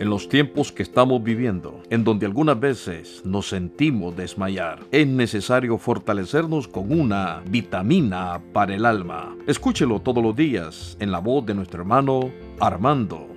En 0.00 0.08
los 0.08 0.30
tiempos 0.30 0.72
que 0.72 0.82
estamos 0.82 1.22
viviendo, 1.22 1.82
en 1.90 2.04
donde 2.04 2.24
algunas 2.24 2.58
veces 2.58 3.20
nos 3.26 3.50
sentimos 3.50 4.16
desmayar, 4.16 4.80
es 4.90 5.06
necesario 5.06 5.76
fortalecernos 5.76 6.68
con 6.68 6.98
una 6.98 7.42
vitamina 7.46 8.40
para 8.54 8.74
el 8.74 8.86
alma. 8.86 9.36
Escúchelo 9.46 10.00
todos 10.00 10.24
los 10.24 10.34
días 10.34 10.96
en 11.00 11.12
la 11.12 11.18
voz 11.18 11.44
de 11.44 11.52
nuestro 11.52 11.80
hermano 11.80 12.30
Armando. 12.60 13.28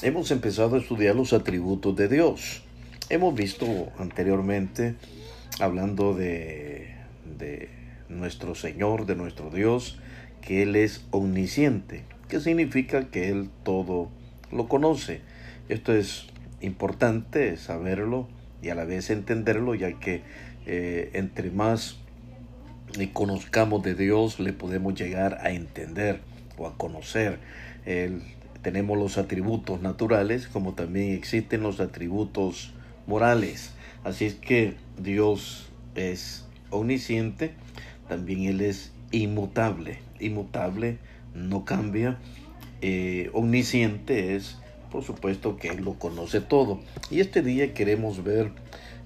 Hemos 0.00 0.30
empezado 0.30 0.76
a 0.76 0.78
estudiar 0.78 1.14
los 1.14 1.34
atributos 1.34 1.94
de 1.96 2.08
Dios. 2.08 2.62
Hemos 3.10 3.34
visto 3.34 3.66
anteriormente, 3.98 4.94
hablando 5.60 6.14
de, 6.14 6.94
de 7.38 7.68
nuestro 8.08 8.54
Señor, 8.54 9.04
de 9.04 9.16
nuestro 9.16 9.50
Dios, 9.50 9.98
que 10.42 10.62
Él 10.62 10.76
es 10.76 11.04
omnisciente, 11.10 12.04
que 12.28 12.40
significa 12.40 13.10
que 13.10 13.28
Él 13.28 13.50
todo 13.62 14.10
lo 14.52 14.68
conoce. 14.68 15.20
Esto 15.68 15.92
es 15.92 16.26
importante 16.60 17.56
saberlo 17.56 18.28
y 18.62 18.68
a 18.68 18.74
la 18.74 18.84
vez 18.84 19.10
entenderlo, 19.10 19.74
ya 19.74 19.98
que 19.98 20.22
eh, 20.66 21.10
entre 21.14 21.50
más 21.50 21.98
conozcamos 23.12 23.82
de 23.82 23.94
Dios, 23.94 24.40
le 24.40 24.52
podemos 24.52 24.94
llegar 24.94 25.38
a 25.42 25.50
entender 25.50 26.20
o 26.58 26.66
a 26.66 26.76
conocer. 26.76 27.38
tenemos 28.62 28.98
los 28.98 29.16
atributos 29.16 29.80
naturales, 29.80 30.46
como 30.48 30.74
también 30.74 31.14
existen 31.14 31.62
los 31.62 31.80
atributos 31.80 32.74
morales. 33.06 33.72
Así 34.04 34.26
es 34.26 34.34
que 34.34 34.76
Dios 34.98 35.70
es 35.94 36.46
omnisciente, 36.70 37.52
también 38.08 38.44
Él 38.44 38.60
es 38.60 38.92
inmutable. 39.12 40.09
Inmutable 40.20 40.98
no 41.34 41.64
cambia. 41.64 42.18
Eh, 42.82 43.30
omnisciente 43.32 44.36
es, 44.36 44.58
por 44.90 45.04
supuesto, 45.04 45.56
que 45.56 45.74
lo 45.74 45.94
conoce 45.94 46.40
todo. 46.40 46.80
Y 47.10 47.20
este 47.20 47.42
día 47.42 47.74
queremos 47.74 48.24
ver 48.24 48.50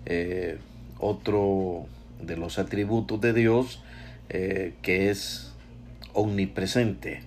eh, 0.06 0.58
otro 0.98 1.86
de 2.22 2.36
los 2.36 2.58
atributos 2.58 3.20
de 3.20 3.33
Dios 3.33 3.83
eh, 4.28 4.75
que 4.83 5.11
es 5.11 5.53
omnipresente. 6.12 7.22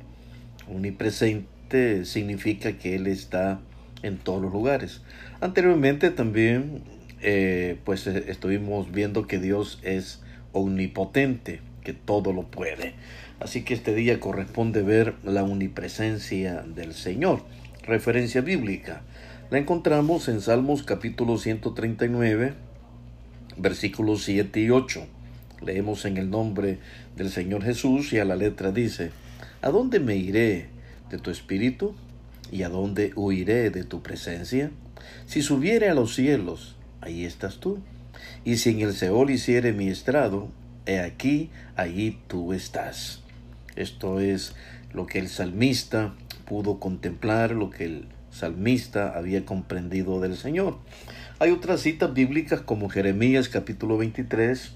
Omnipresente 0.69 2.05
significa 2.05 2.73
que 2.73 2.95
Él 2.95 3.07
está 3.07 3.59
en 4.03 4.17
todos 4.17 4.41
los 4.41 4.51
lugares. 4.51 5.01
Anteriormente 5.41 6.11
también 6.11 6.83
pues 7.83 8.05
estuvimos 8.05 8.91
viendo 8.91 9.25
que 9.25 9.39
Dios 9.39 9.79
es 9.81 10.21
omnipotente 10.53 11.61
que 11.87 11.93
todo 11.93 12.33
lo 12.33 12.43
puede. 12.43 12.95
Así 13.39 13.63
que 13.63 13.73
este 13.73 13.95
día 13.95 14.19
corresponde 14.19 14.81
ver 14.81 15.13
la 15.23 15.45
omnipresencia 15.45 16.63
del 16.63 16.93
Señor. 16.93 17.45
Referencia 17.83 18.41
bíblica. 18.41 19.03
La 19.51 19.57
encontramos 19.57 20.27
en 20.27 20.41
Salmos 20.41 20.83
capítulo 20.83 21.37
139, 21.37 22.55
versículos 23.55 24.25
7 24.25 24.59
y 24.59 24.69
8. 24.69 25.07
Leemos 25.65 26.03
en 26.03 26.17
el 26.17 26.29
nombre 26.29 26.79
del 27.15 27.31
Señor 27.31 27.63
Jesús 27.63 28.11
y 28.11 28.19
a 28.19 28.25
la 28.25 28.35
letra 28.35 28.73
dice, 28.73 29.11
¿A 29.61 29.69
dónde 29.69 30.01
me 30.01 30.17
iré 30.17 30.67
de 31.09 31.19
tu 31.19 31.31
espíritu? 31.31 31.95
¿Y 32.51 32.63
a 32.63 32.69
dónde 32.69 33.13
huiré 33.15 33.69
de 33.69 33.85
tu 33.85 34.03
presencia? 34.03 34.71
Si 35.25 35.41
subiere 35.41 35.87
a 35.87 35.93
los 35.93 36.13
cielos, 36.15 36.75
ahí 36.99 37.23
estás 37.23 37.61
tú. 37.61 37.79
Y 38.43 38.57
si 38.57 38.71
en 38.71 38.81
el 38.81 38.93
Seol 38.93 39.29
hiciere 39.29 39.71
mi 39.71 39.87
estrado, 39.87 40.49
he 40.87 40.99
aquí, 40.99 41.49
allí 41.75 42.17
tú 42.27 42.53
estás. 42.53 43.21
Esto 43.75 44.19
es 44.19 44.55
lo 44.93 45.05
que 45.05 45.19
el 45.19 45.29
salmista 45.29 46.15
pudo 46.45 46.79
contemplar, 46.79 47.51
lo 47.51 47.69
que 47.69 47.85
el 47.85 48.05
salmista 48.31 49.15
había 49.15 49.45
comprendido 49.45 50.19
del 50.21 50.37
Señor. 50.37 50.77
Hay 51.39 51.51
otras 51.51 51.81
citas 51.81 52.13
bíblicas 52.13 52.61
como 52.61 52.89
Jeremías 52.89 53.49
capítulo 53.49 53.97
23, 53.97 54.71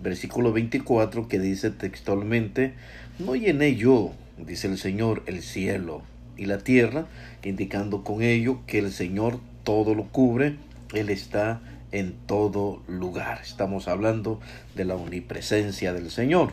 versículo 0.00 0.52
24, 0.52 1.28
que 1.28 1.38
dice 1.38 1.70
textualmente, 1.70 2.72
no 3.18 3.34
llené 3.34 3.74
yo, 3.76 4.14
dice 4.38 4.68
el 4.68 4.78
Señor, 4.78 5.22
el 5.26 5.42
cielo 5.42 6.02
y 6.36 6.46
la 6.46 6.58
tierra, 6.58 7.06
indicando 7.42 8.04
con 8.04 8.22
ello 8.22 8.60
que 8.66 8.78
el 8.78 8.92
Señor 8.92 9.40
todo 9.64 9.94
lo 9.94 10.04
cubre, 10.04 10.56
Él 10.94 11.10
está 11.10 11.60
en 11.92 12.14
todo 12.26 12.82
lugar. 12.86 13.40
Estamos 13.42 13.88
hablando 13.88 14.40
de 14.74 14.84
la 14.84 14.94
omnipresencia 14.94 15.92
del 15.92 16.10
Señor. 16.10 16.52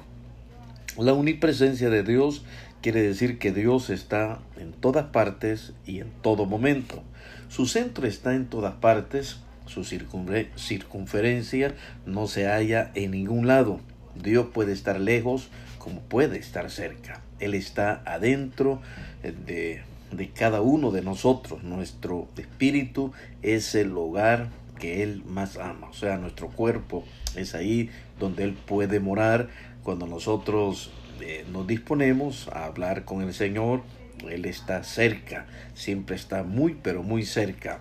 La 0.97 1.13
omnipresencia 1.13 1.89
de 1.89 2.03
Dios 2.03 2.45
quiere 2.81 3.01
decir 3.01 3.37
que 3.39 3.51
Dios 3.51 3.89
está 3.89 4.39
en 4.57 4.71
todas 4.71 5.07
partes 5.07 5.73
y 5.85 5.99
en 5.99 6.11
todo 6.21 6.45
momento. 6.45 7.03
Su 7.49 7.65
centro 7.65 8.07
está 8.07 8.35
en 8.35 8.45
todas 8.45 8.75
partes, 8.75 9.37
su 9.65 9.83
circunferencia 9.83 11.73
no 12.05 12.27
se 12.27 12.45
halla 12.47 12.91
en 12.93 13.11
ningún 13.11 13.47
lado. 13.47 13.79
Dios 14.15 14.47
puede 14.53 14.71
estar 14.71 14.99
lejos 14.99 15.49
como 15.79 16.01
puede 16.01 16.37
estar 16.37 16.69
cerca. 16.69 17.21
Él 17.39 17.53
está 17.53 18.01
adentro 18.05 18.81
de, 19.21 19.81
de 20.11 20.29
cada 20.29 20.61
uno 20.61 20.91
de 20.91 21.01
nosotros. 21.01 21.63
Nuestro 21.63 22.27
espíritu 22.37 23.11
es 23.41 23.75
el 23.75 23.97
hogar 23.97 24.49
que 24.75 25.03
Él 25.03 25.23
más 25.25 25.57
ama. 25.57 25.89
O 25.89 25.93
sea, 25.93 26.17
nuestro 26.17 26.49
cuerpo 26.49 27.03
es 27.35 27.55
ahí 27.55 27.89
donde 28.19 28.43
Él 28.43 28.53
puede 28.53 28.99
morar. 28.99 29.49
Cuando 29.83 30.07
nosotros 30.07 30.91
eh, 31.21 31.45
nos 31.51 31.67
disponemos 31.67 32.47
a 32.49 32.65
hablar 32.65 33.05
con 33.05 33.21
el 33.21 33.33
Señor, 33.33 33.83
Él 34.29 34.45
está 34.45 34.83
cerca, 34.83 35.45
siempre 35.73 36.15
está 36.15 36.43
muy, 36.43 36.77
pero 36.81 37.03
muy 37.03 37.25
cerca. 37.25 37.79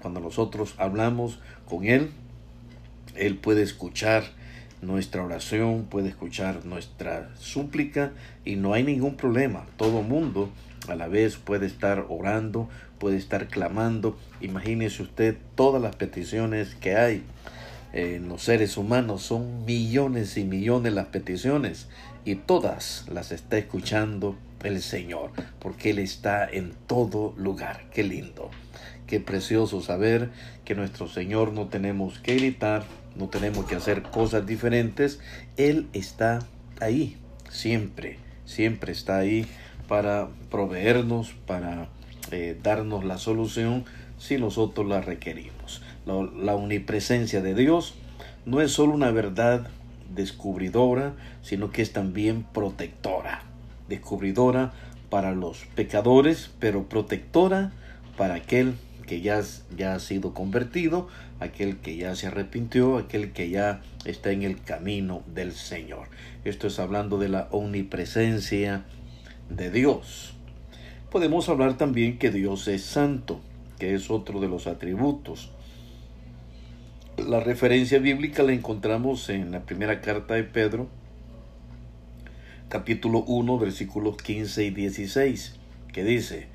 Cuando 0.00 0.20
nosotros 0.20 0.74
hablamos 0.78 1.40
con 1.66 1.84
Él, 1.84 2.10
Él 3.16 3.36
puede 3.36 3.62
escuchar 3.62 4.24
nuestra 4.86 5.24
oración, 5.24 5.84
puede 5.84 6.08
escuchar 6.08 6.64
nuestra 6.64 7.30
súplica 7.36 8.12
y 8.44 8.56
no 8.56 8.72
hay 8.72 8.82
ningún 8.84 9.16
problema. 9.16 9.66
Todo 9.76 10.02
mundo 10.02 10.50
a 10.88 10.94
la 10.94 11.08
vez 11.08 11.36
puede 11.36 11.66
estar 11.66 12.06
orando, 12.08 12.68
puede 12.98 13.16
estar 13.16 13.48
clamando. 13.48 14.16
Imagínese 14.40 15.02
usted 15.02 15.36
todas 15.54 15.80
las 15.80 15.96
peticiones 15.96 16.74
que 16.74 16.96
hay 16.96 17.22
en 17.92 18.28
los 18.28 18.42
seres 18.42 18.76
humanos. 18.76 19.22
Son 19.22 19.64
millones 19.64 20.36
y 20.36 20.44
millones 20.44 20.92
las 20.92 21.06
peticiones 21.06 21.88
y 22.24 22.36
todas 22.36 23.06
las 23.12 23.32
está 23.32 23.58
escuchando 23.58 24.36
el 24.62 24.80
Señor, 24.80 25.30
porque 25.58 25.90
Él 25.90 25.98
está 25.98 26.48
en 26.48 26.72
todo 26.86 27.34
lugar. 27.36 27.84
Qué 27.92 28.02
lindo, 28.02 28.50
qué 29.06 29.20
precioso 29.20 29.80
saber 29.82 30.30
que 30.64 30.74
nuestro 30.74 31.06
Señor 31.06 31.52
no 31.52 31.68
tenemos 31.68 32.18
que 32.18 32.36
gritar, 32.36 32.84
no 33.16 33.28
tenemos 33.28 33.66
que 33.66 33.76
hacer 33.76 34.02
cosas 34.02 34.46
diferentes. 34.46 35.20
Él 35.56 35.88
está 35.92 36.40
ahí, 36.80 37.16
siempre, 37.50 38.18
siempre 38.44 38.92
está 38.92 39.18
ahí 39.18 39.46
para 39.88 40.28
proveernos, 40.50 41.32
para 41.46 41.88
eh, 42.30 42.58
darnos 42.62 43.04
la 43.04 43.18
solución 43.18 43.84
si 44.18 44.38
nosotros 44.38 44.86
la 44.86 45.00
requerimos. 45.00 45.82
La, 46.06 46.14
la 46.36 46.54
omnipresencia 46.54 47.40
de 47.42 47.54
Dios 47.54 47.94
no 48.46 48.60
es 48.60 48.72
solo 48.72 48.94
una 48.94 49.10
verdad 49.10 49.68
descubridora, 50.14 51.14
sino 51.42 51.70
que 51.70 51.82
es 51.82 51.92
también 51.92 52.44
protectora. 52.52 53.42
Descubridora 53.88 54.72
para 55.10 55.32
los 55.32 55.64
pecadores, 55.74 56.50
pero 56.58 56.88
protectora 56.88 57.72
para 58.16 58.34
aquel 58.34 58.74
que 59.06 59.20
ya, 59.20 59.42
ya 59.76 59.94
ha 59.94 60.00
sido 60.00 60.34
convertido, 60.34 61.08
aquel 61.40 61.78
que 61.78 61.96
ya 61.96 62.14
se 62.14 62.26
arrepintió, 62.26 62.98
aquel 62.98 63.32
que 63.32 63.50
ya 63.50 63.82
está 64.04 64.30
en 64.30 64.42
el 64.42 64.60
camino 64.62 65.22
del 65.34 65.52
Señor. 65.52 66.08
Esto 66.44 66.66
es 66.66 66.78
hablando 66.78 67.18
de 67.18 67.28
la 67.28 67.48
omnipresencia 67.50 68.84
de 69.48 69.70
Dios. 69.70 70.34
Podemos 71.10 71.48
hablar 71.48 71.76
también 71.76 72.18
que 72.18 72.30
Dios 72.30 72.66
es 72.68 72.82
santo, 72.82 73.40
que 73.78 73.94
es 73.94 74.10
otro 74.10 74.40
de 74.40 74.48
los 74.48 74.66
atributos. 74.66 75.52
La 77.16 77.40
referencia 77.40 78.00
bíblica 78.00 78.42
la 78.42 78.52
encontramos 78.52 79.28
en 79.28 79.52
la 79.52 79.60
primera 79.60 80.00
carta 80.00 80.34
de 80.34 80.42
Pedro, 80.42 80.88
capítulo 82.68 83.20
1, 83.20 83.58
versículos 83.58 84.16
15 84.16 84.64
y 84.64 84.70
16, 84.70 85.54
que 85.92 86.02
dice, 86.02 86.48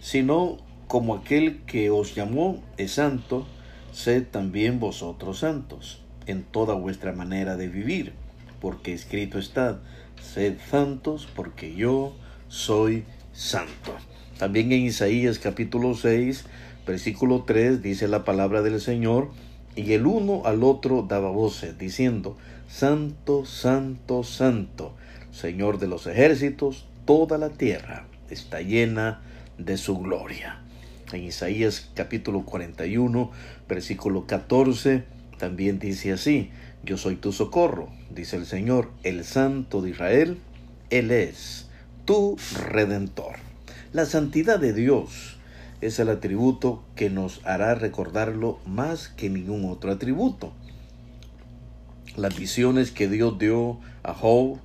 sino 0.00 0.58
como 0.92 1.14
aquel 1.14 1.60
que 1.60 1.88
os 1.88 2.14
llamó 2.14 2.62
es 2.76 2.92
santo, 2.92 3.46
sed 3.92 4.24
también 4.30 4.78
vosotros 4.78 5.38
santos 5.38 6.02
en 6.26 6.42
toda 6.42 6.74
vuestra 6.74 7.14
manera 7.14 7.56
de 7.56 7.68
vivir, 7.68 8.12
porque 8.60 8.92
escrito 8.92 9.38
está, 9.38 9.80
sed 10.20 10.58
santos 10.70 11.26
porque 11.34 11.74
yo 11.74 12.14
soy 12.48 13.04
santo. 13.32 13.94
También 14.36 14.70
en 14.70 14.82
Isaías 14.82 15.38
capítulo 15.38 15.94
6, 15.94 16.44
versículo 16.86 17.44
3 17.44 17.80
dice 17.80 18.06
la 18.06 18.26
palabra 18.26 18.60
del 18.60 18.78
Señor, 18.78 19.30
y 19.74 19.94
el 19.94 20.04
uno 20.04 20.42
al 20.44 20.62
otro 20.62 21.06
daba 21.08 21.30
voces, 21.30 21.78
diciendo, 21.78 22.36
Santo, 22.68 23.46
Santo, 23.46 24.24
Santo, 24.24 24.94
Señor 25.30 25.78
de 25.78 25.86
los 25.86 26.06
ejércitos, 26.06 26.84
toda 27.06 27.38
la 27.38 27.48
tierra 27.48 28.04
está 28.28 28.60
llena 28.60 29.22
de 29.56 29.78
su 29.78 29.96
gloria. 29.96 30.58
En 31.12 31.24
Isaías 31.24 31.90
capítulo 31.94 32.42
41, 32.44 33.30
versículo 33.68 34.26
14, 34.26 35.04
también 35.38 35.78
dice 35.78 36.12
así, 36.12 36.50
yo 36.84 36.96
soy 36.96 37.16
tu 37.16 37.32
socorro, 37.32 37.90
dice 38.08 38.36
el 38.36 38.46
Señor, 38.46 38.90
el 39.02 39.24
Santo 39.24 39.82
de 39.82 39.90
Israel, 39.90 40.38
Él 40.88 41.10
es 41.10 41.68
tu 42.06 42.38
redentor. 42.66 43.34
La 43.92 44.06
santidad 44.06 44.58
de 44.58 44.72
Dios 44.72 45.36
es 45.82 45.98
el 45.98 46.08
atributo 46.08 46.82
que 46.96 47.10
nos 47.10 47.44
hará 47.44 47.74
recordarlo 47.74 48.58
más 48.64 49.08
que 49.08 49.28
ningún 49.28 49.66
otro 49.66 49.92
atributo. 49.92 50.54
Las 52.16 52.38
visiones 52.38 52.90
que 52.90 53.08
Dios 53.08 53.38
dio 53.38 53.80
a 54.02 54.14
Job, 54.14 54.60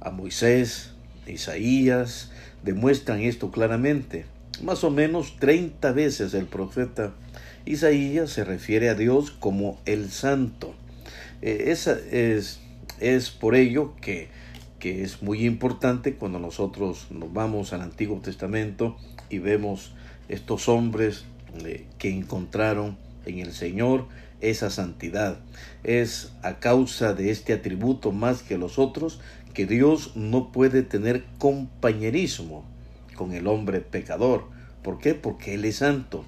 a 0.00 0.10
Moisés, 0.10 0.92
a 1.26 1.30
Isaías, 1.30 2.32
demuestran 2.62 3.20
esto 3.20 3.50
claramente. 3.50 4.35
Más 4.62 4.84
o 4.84 4.90
menos 4.90 5.36
30 5.38 5.92
veces 5.92 6.32
el 6.32 6.46
profeta 6.46 7.12
Isaías 7.66 8.30
se 8.30 8.44
refiere 8.44 8.88
a 8.88 8.94
Dios 8.94 9.30
como 9.30 9.78
el 9.84 10.10
santo. 10.10 10.74
Eh, 11.42 11.64
esa 11.68 11.98
es, 12.10 12.60
es 13.00 13.30
por 13.30 13.54
ello 13.54 13.94
que, 14.00 14.28
que 14.78 15.02
es 15.02 15.20
muy 15.20 15.44
importante 15.44 16.14
cuando 16.14 16.38
nosotros 16.38 17.08
nos 17.10 17.32
vamos 17.32 17.74
al 17.74 17.82
Antiguo 17.82 18.20
Testamento 18.20 18.96
y 19.28 19.40
vemos 19.40 19.92
estos 20.28 20.68
hombres 20.68 21.26
eh, 21.64 21.84
que 21.98 22.08
encontraron 22.08 22.96
en 23.26 23.40
el 23.40 23.52
Señor 23.52 24.06
esa 24.40 24.70
santidad. 24.70 25.38
Es 25.84 26.32
a 26.42 26.60
causa 26.60 27.12
de 27.12 27.30
este 27.30 27.52
atributo 27.52 28.10
más 28.10 28.42
que 28.42 28.56
los 28.56 28.78
otros 28.78 29.20
que 29.52 29.66
Dios 29.66 30.12
no 30.16 30.50
puede 30.50 30.82
tener 30.82 31.24
compañerismo 31.38 32.64
con 33.16 33.32
el 33.32 33.46
hombre 33.46 33.80
pecador. 33.80 34.44
¿Por 34.82 34.98
qué? 34.98 35.14
Porque 35.14 35.54
Él 35.54 35.64
es 35.64 35.76
santo. 35.76 36.24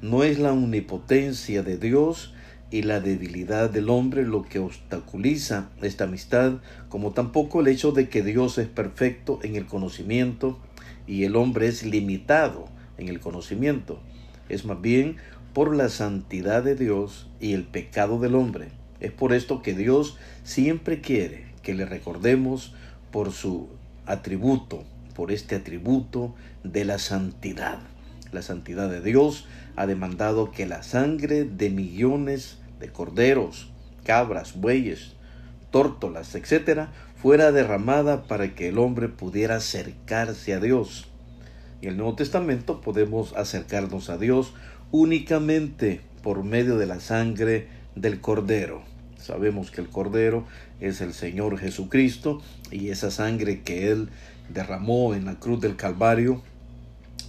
No 0.00 0.24
es 0.24 0.38
la 0.38 0.52
omnipotencia 0.52 1.62
de 1.62 1.76
Dios 1.76 2.32
y 2.70 2.82
la 2.82 3.00
debilidad 3.00 3.70
del 3.70 3.90
hombre 3.90 4.24
lo 4.24 4.42
que 4.42 4.58
obstaculiza 4.58 5.70
esta 5.82 6.04
amistad, 6.04 6.58
como 6.88 7.12
tampoco 7.12 7.60
el 7.60 7.68
hecho 7.68 7.92
de 7.92 8.08
que 8.08 8.22
Dios 8.22 8.58
es 8.58 8.68
perfecto 8.68 9.40
en 9.42 9.56
el 9.56 9.66
conocimiento 9.66 10.58
y 11.06 11.24
el 11.24 11.36
hombre 11.36 11.66
es 11.68 11.84
limitado 11.84 12.66
en 12.98 13.08
el 13.08 13.20
conocimiento. 13.20 14.00
Es 14.48 14.64
más 14.64 14.80
bien 14.80 15.16
por 15.52 15.74
la 15.74 15.88
santidad 15.88 16.62
de 16.62 16.74
Dios 16.74 17.28
y 17.40 17.52
el 17.54 17.64
pecado 17.64 18.18
del 18.18 18.34
hombre. 18.34 18.68
Es 19.00 19.12
por 19.12 19.32
esto 19.32 19.62
que 19.62 19.74
Dios 19.74 20.16
siempre 20.44 21.00
quiere 21.00 21.46
que 21.62 21.74
le 21.74 21.84
recordemos 21.84 22.74
por 23.10 23.32
su 23.32 23.68
atributo, 24.06 24.84
por 25.18 25.32
este 25.32 25.56
atributo 25.56 26.36
de 26.62 26.84
la 26.84 27.00
santidad. 27.00 27.80
La 28.30 28.40
santidad 28.40 28.88
de 28.88 29.00
Dios 29.00 29.48
ha 29.74 29.88
demandado 29.88 30.52
que 30.52 30.64
la 30.64 30.84
sangre 30.84 31.42
de 31.42 31.70
millones 31.70 32.58
de 32.78 32.92
corderos, 32.92 33.68
cabras, 34.04 34.54
bueyes, 34.54 35.14
tórtolas, 35.72 36.36
etc., 36.36 36.82
fuera 37.20 37.50
derramada 37.50 38.28
para 38.28 38.54
que 38.54 38.68
el 38.68 38.78
hombre 38.78 39.08
pudiera 39.08 39.56
acercarse 39.56 40.54
a 40.54 40.60
Dios. 40.60 41.08
En 41.82 41.88
el 41.88 41.96
Nuevo 41.96 42.14
Testamento 42.14 42.80
podemos 42.80 43.34
acercarnos 43.34 44.10
a 44.10 44.18
Dios 44.18 44.54
únicamente 44.92 46.00
por 46.22 46.44
medio 46.44 46.78
de 46.78 46.86
la 46.86 47.00
sangre 47.00 47.66
del 47.96 48.20
Cordero. 48.20 48.84
Sabemos 49.18 49.72
que 49.72 49.80
el 49.80 49.88
Cordero 49.88 50.46
es 50.78 51.00
el 51.00 51.12
Señor 51.12 51.58
Jesucristo 51.58 52.40
y 52.70 52.90
esa 52.90 53.10
sangre 53.10 53.62
que 53.62 53.90
Él 53.90 54.10
derramó 54.52 55.14
en 55.14 55.24
la 55.24 55.38
cruz 55.38 55.60
del 55.60 55.76
Calvario, 55.76 56.42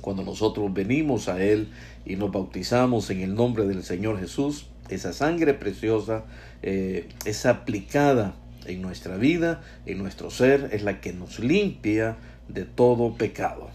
cuando 0.01 0.23
nosotros 0.23 0.73
venimos 0.73 1.27
a 1.27 1.43
Él 1.43 1.69
y 2.05 2.15
nos 2.15 2.31
bautizamos 2.31 3.09
en 3.09 3.21
el 3.21 3.35
nombre 3.35 3.65
del 3.65 3.83
Señor 3.83 4.19
Jesús, 4.19 4.67
esa 4.89 5.13
sangre 5.13 5.53
preciosa 5.53 6.23
eh, 6.61 7.09
es 7.25 7.45
aplicada 7.45 8.35
en 8.65 8.81
nuestra 8.81 9.17
vida, 9.17 9.61
en 9.85 9.97
nuestro 9.97 10.31
ser, 10.31 10.69
es 10.71 10.83
la 10.83 11.01
que 11.01 11.13
nos 11.13 11.39
limpia 11.39 12.17
de 12.47 12.65
todo 12.65 13.15
pecado 13.15 13.69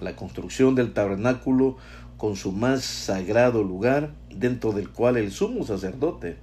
la 0.00 0.16
construcción 0.16 0.74
del 0.74 0.92
tabernáculo 0.92 1.76
con 2.16 2.36
su 2.36 2.52
más 2.52 2.82
sagrado 2.82 3.62
lugar, 3.62 4.10
dentro 4.30 4.72
del 4.72 4.90
cual 4.90 5.16
el 5.16 5.30
sumo 5.30 5.64
sacerdote 5.64 6.36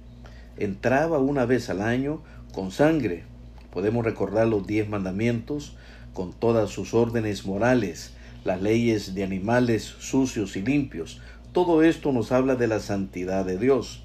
entraba 0.56 1.18
una 1.18 1.44
vez 1.44 1.70
al 1.70 1.82
año 1.82 2.22
con 2.52 2.72
sangre. 2.72 3.24
Podemos 3.72 4.04
recordar 4.04 4.48
los 4.48 4.66
diez 4.66 4.88
mandamientos 4.88 5.76
con 6.14 6.32
todas 6.32 6.70
sus 6.70 6.94
órdenes 6.94 7.46
morales, 7.46 8.12
las 8.44 8.60
leyes 8.62 9.14
de 9.14 9.24
animales 9.24 9.84
sucios 9.84 10.56
y 10.56 10.62
limpios. 10.62 11.20
Todo 11.52 11.82
esto 11.82 12.12
nos 12.12 12.32
habla 12.32 12.56
de 12.56 12.68
la 12.68 12.80
santidad 12.80 13.44
de 13.44 13.58
Dios. 13.58 14.02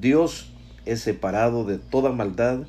Dios 0.00 0.52
es 0.84 1.00
separado 1.00 1.64
de 1.64 1.78
toda 1.78 2.12
maldad 2.12 2.60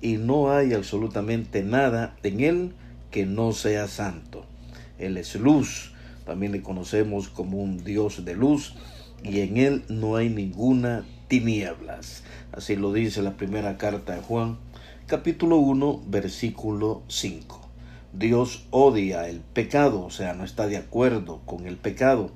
y 0.00 0.16
no 0.16 0.52
hay 0.52 0.74
absolutamente 0.74 1.62
nada 1.62 2.16
en 2.22 2.40
él 2.40 2.72
que 3.10 3.26
no 3.26 3.52
sea 3.52 3.86
santo. 3.88 4.44
Él 4.98 5.16
es 5.16 5.34
luz, 5.36 5.92
también 6.24 6.52
le 6.52 6.62
conocemos 6.62 7.28
como 7.28 7.58
un 7.58 7.84
Dios 7.84 8.24
de 8.24 8.34
luz, 8.34 8.74
y 9.22 9.40
en 9.40 9.56
Él 9.56 9.84
no 9.88 10.16
hay 10.16 10.28
ninguna 10.28 11.04
tinieblas. 11.28 12.24
Así 12.52 12.76
lo 12.76 12.92
dice 12.92 13.22
la 13.22 13.36
primera 13.36 13.76
carta 13.78 14.14
de 14.14 14.22
Juan, 14.22 14.58
capítulo 15.06 15.56
1, 15.58 16.02
versículo 16.08 17.02
5. 17.08 17.61
Dios 18.12 18.66
odia 18.70 19.28
el 19.28 19.40
pecado, 19.40 20.04
o 20.04 20.10
sea, 20.10 20.34
no 20.34 20.44
está 20.44 20.66
de 20.66 20.76
acuerdo 20.76 21.40
con 21.46 21.66
el 21.66 21.76
pecado. 21.76 22.30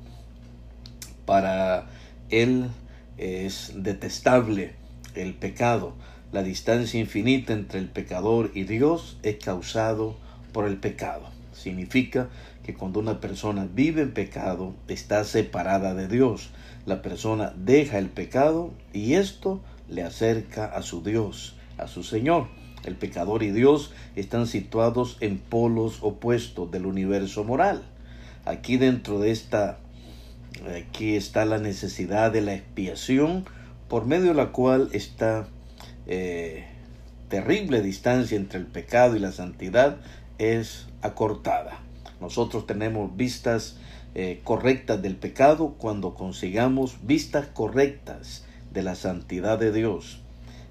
Para 1.27 1.87
Él 2.31 2.71
es 3.19 3.73
detestable 3.77 4.75
el 5.15 5.35
pecado. 5.35 5.95
La 6.33 6.43
distancia 6.43 6.99
infinita 6.99 7.53
entre 7.53 7.79
el 7.79 7.89
pecador 7.89 8.51
y 8.55 8.65
Dios 8.65 9.19
es 9.23 9.37
causado 9.37 10.17
por 10.53 10.67
el 10.67 10.79
pecado. 10.79 11.29
Significa 11.53 12.29
que 12.65 12.75
cuando 12.75 13.01
una 13.01 13.21
persona 13.21 13.69
vive 13.71 14.03
en 14.03 14.13
pecado, 14.13 14.75
está 14.89 15.25
separada 15.25 15.95
de 15.95 16.09
Dios. 16.09 16.51
La 16.85 17.03
persona 17.03 17.53
deja 17.57 17.99
el 17.99 18.09
pecado 18.09 18.73
y 18.93 19.15
esto 19.15 19.61
le 19.89 20.03
acerca 20.03 20.67
a 20.67 20.83
su 20.83 21.03
Dios, 21.03 21.57
a 21.79 21.87
su 21.87 22.03
Señor. 22.03 22.49
El 22.85 22.95
pecador 22.95 23.43
y 23.43 23.51
Dios 23.51 23.93
están 24.15 24.47
situados 24.47 25.17
en 25.21 25.39
polos 25.39 25.99
opuestos 26.03 26.71
del 26.71 26.87
universo 26.87 27.45
moral. 27.45 27.83
Aquí 28.45 28.77
dentro 28.77 29.19
de 29.19 29.33
esta, 29.33 29.79
aquí 30.77 31.17
está 31.17 31.45
la 31.45 31.59
necesidad 31.59 32.31
de 32.31 32.43
la 32.43 32.55
expiación 32.55 33.45
por 33.89 34.07
medio 34.07 34.29
de 34.29 34.35
la 34.35 34.53
cual 34.53 34.89
esta 34.93 35.49
eh, 36.07 36.67
terrible 37.29 37.83
distancia 37.83 38.37
entre 38.37 38.61
el 38.61 38.67
pecado 38.67 39.17
y 39.17 39.19
la 39.19 39.33
santidad 39.33 39.97
es 40.39 40.87
acortada. 41.03 41.81
Nosotros 42.21 42.67
tenemos 42.67 43.17
vistas 43.17 43.77
eh, 44.15 44.41
correctas 44.45 45.03
del 45.03 45.17
pecado 45.17 45.75
cuando 45.77 46.15
consigamos 46.15 46.99
vistas 47.03 47.47
correctas 47.49 48.45
de 48.73 48.83
la 48.83 48.95
santidad 48.95 49.59
de 49.59 49.73
Dios. 49.73 50.21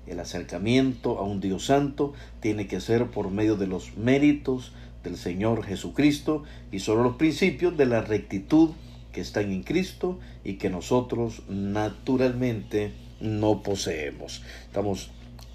El 0.07 0.19
acercamiento 0.19 1.19
a 1.19 1.23
un 1.23 1.39
Dios 1.39 1.65
santo 1.65 2.13
tiene 2.39 2.67
que 2.67 2.79
ser 2.79 3.07
por 3.07 3.31
medio 3.31 3.55
de 3.55 3.67
los 3.67 3.97
méritos 3.97 4.71
del 5.03 5.17
Señor 5.17 5.63
Jesucristo 5.63 6.43
y 6.71 6.79
sobre 6.79 7.03
los 7.03 7.15
principios 7.15 7.77
de 7.77 7.85
la 7.85 8.01
rectitud 8.01 8.71
que 9.11 9.21
están 9.21 9.51
en 9.51 9.63
Cristo 9.63 10.19
y 10.43 10.55
que 10.55 10.69
nosotros 10.69 11.43
naturalmente 11.47 12.91
no 13.21 13.63
poseemos. 13.63 14.43
Estamos 14.65 15.09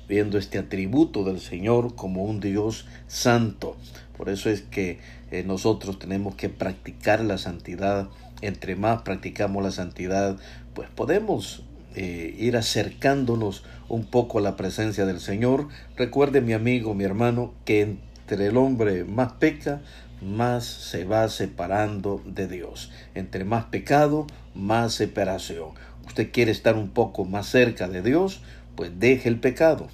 viendo 0.08 0.38
este 0.38 0.58
atributo 0.58 1.22
del 1.24 1.40
Señor 1.40 1.94
como 1.94 2.24
un 2.24 2.40
Dios 2.40 2.86
santo. 3.06 3.76
Por 4.16 4.28
eso 4.28 4.50
es 4.50 4.62
que 4.62 4.98
eh, 5.30 5.44
nosotros 5.44 5.98
tenemos 5.98 6.34
que 6.34 6.48
practicar 6.48 7.22
la 7.22 7.38
santidad. 7.38 8.08
Entre 8.40 8.74
más 8.74 9.02
practicamos 9.02 9.62
la 9.62 9.70
santidad, 9.70 10.38
pues 10.74 10.88
podemos 10.88 11.62
eh, 11.94 12.34
ir 12.38 12.56
acercándonos 12.56 13.64
un 13.88 14.04
poco 14.04 14.38
a 14.38 14.42
la 14.42 14.56
presencia 14.56 15.06
del 15.06 15.20
Señor. 15.20 15.68
Recuerde 15.96 16.40
mi 16.40 16.52
amigo, 16.52 16.94
mi 16.94 17.04
hermano, 17.04 17.52
que 17.64 17.80
entre 17.82 18.46
el 18.46 18.56
hombre 18.56 19.04
más 19.04 19.32
peca, 19.32 19.80
más 20.22 20.64
se 20.64 21.04
va 21.04 21.28
separando 21.28 22.22
de 22.24 22.46
Dios. 22.46 22.90
Entre 23.14 23.44
más 23.44 23.64
pecado, 23.66 24.26
más 24.54 24.94
separación. 24.94 25.70
Usted 26.06 26.30
quiere 26.32 26.50
estar 26.50 26.76
un 26.76 26.90
poco 26.90 27.24
más 27.24 27.46
cerca 27.46 27.88
de 27.88 28.02
Dios, 28.02 28.40
pues 28.76 28.90
deje 28.98 29.28
el 29.28 29.38
pecado 29.38 29.88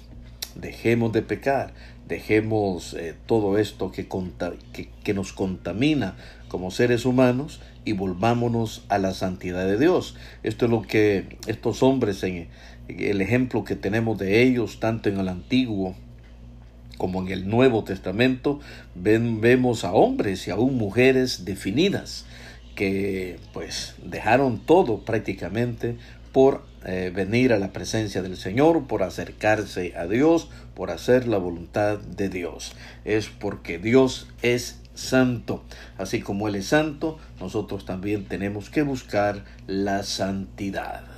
dejemos 0.61 1.11
de 1.13 1.21
pecar, 1.21 1.73
dejemos 2.07 2.93
eh, 2.93 3.15
todo 3.25 3.57
esto 3.57 3.91
que, 3.91 5.13
nos 5.13 5.33
contamina 5.33 6.15
como 6.47 6.71
seres 6.71 7.05
humanos 7.05 7.59
y 7.85 7.93
volvámonos 7.93 8.85
a 8.89 8.97
la 8.97 9.13
santidad 9.13 9.65
de 9.65 9.77
Dios. 9.77 10.15
Esto 10.43 10.65
es 10.65 10.71
lo 10.71 10.81
que 10.81 11.37
estos 11.47 11.83
hombres, 11.83 12.23
en 12.23 12.47
el 12.87 13.21
ejemplo 13.21 13.63
que 13.63 13.75
tenemos 13.75 14.17
de 14.17 14.43
ellos, 14.43 14.79
tanto 14.79 15.09
en 15.09 15.19
el 15.19 15.27
Antiguo 15.27 15.95
como 16.97 17.21
en 17.21 17.27
el 17.27 17.47
Nuevo 17.47 17.83
Testamento, 17.83 18.59
vemos 18.95 19.83
a 19.83 19.91
hombres 19.91 20.47
y 20.47 20.51
aún 20.51 20.77
mujeres 20.77 21.45
definidas 21.45 22.25
que 22.75 23.39
pues 23.53 23.95
dejaron 24.03 24.59
todo 24.59 24.99
prácticamente 24.99 25.97
por 26.31 26.63
eh, 26.87 27.11
venir 27.13 27.51
a 27.51 27.59
la 27.59 27.73
presencia 27.73 28.21
del 28.21 28.37
Señor, 28.37 28.87
por 28.87 29.03
acercarse 29.03 29.93
a 29.97 30.07
Dios, 30.07 30.49
por 30.73 30.89
hacer 30.89 31.27
la 31.27 31.37
voluntad 31.37 31.99
de 31.99 32.29
Dios. 32.29 32.71
Es 33.03 33.27
porque 33.27 33.77
Dios 33.77 34.27
es 34.41 34.79
santo. 34.95 35.63
Así 35.97 36.21
como 36.21 36.47
Él 36.47 36.55
es 36.55 36.67
santo, 36.67 37.19
nosotros 37.41 37.85
también 37.85 38.25
tenemos 38.25 38.69
que 38.69 38.83
buscar 38.83 39.43
la 39.67 40.03
santidad. 40.03 41.16